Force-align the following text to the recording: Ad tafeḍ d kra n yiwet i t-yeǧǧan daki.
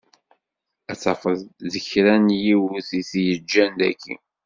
Ad 0.91 0.97
tafeḍ 1.01 1.39
d 1.71 1.73
kra 1.87 2.15
n 2.17 2.27
yiwet 2.43 2.89
i 2.99 3.01
t-yeǧǧan 3.09 3.71
daki. 3.79 4.15